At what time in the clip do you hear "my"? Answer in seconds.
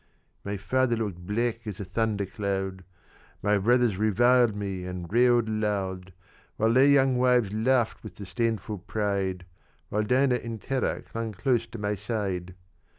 0.43-0.57, 3.43-3.59, 11.77-11.93